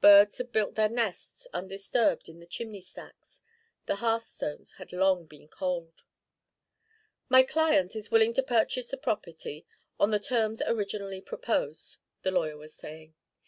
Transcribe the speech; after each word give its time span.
Birds 0.00 0.38
had 0.38 0.52
built 0.52 0.76
their 0.76 0.88
nests 0.88 1.48
undisturbed 1.52 2.28
about 2.28 2.38
the 2.38 2.46
chimney 2.46 2.80
stacks. 2.80 3.42
The 3.86 3.96
hearthstones 3.96 4.74
had 4.74 4.92
long 4.92 5.26
been 5.26 5.48
cold. 5.48 6.04
'My 7.28 7.42
client 7.42 7.96
is 7.96 8.08
willing 8.08 8.34
to 8.34 8.42
purchase 8.44 8.90
the 8.92 8.96
property 8.96 9.66
on 9.98 10.12
the 10.12 10.20
terms 10.20 10.62
originally 10.62 11.20
proposed,' 11.20 11.96
the 12.22 12.30
lawyer 12.30 12.56
was 12.56 12.72
saying. 12.72 13.14